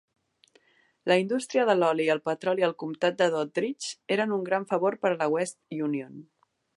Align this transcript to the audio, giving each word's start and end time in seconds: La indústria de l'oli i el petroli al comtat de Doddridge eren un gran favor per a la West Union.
La 1.11 1.17
indústria 1.23 1.65
de 1.69 1.75
l'oli 1.81 2.07
i 2.07 2.11
el 2.15 2.23
petroli 2.31 2.65
al 2.69 2.73
comtat 2.85 3.19
de 3.21 3.29
Doddridge 3.35 3.93
eren 4.19 4.35
un 4.39 4.49
gran 4.51 4.69
favor 4.73 5.01
per 5.05 5.13
a 5.15 5.19
la 5.21 5.29
West 5.37 5.81
Union. 5.89 6.17